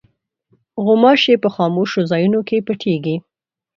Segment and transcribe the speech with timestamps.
[0.85, 3.15] غوماشې په خاموشو ځایونو کې پټېږي.